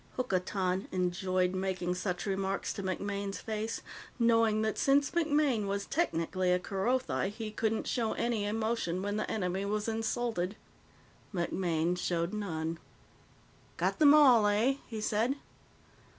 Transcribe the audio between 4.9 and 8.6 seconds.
MacMaine was technically a Kerothi he couldn't show any